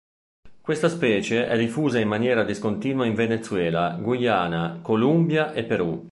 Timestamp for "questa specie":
0.61-1.45